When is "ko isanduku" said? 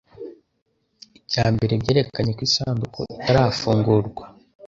2.37-2.99